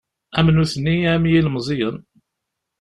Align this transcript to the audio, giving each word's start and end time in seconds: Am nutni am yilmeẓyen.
Am 0.37 0.47
nutni 0.55 0.95
am 1.13 1.23
yilmeẓyen. 1.31 1.97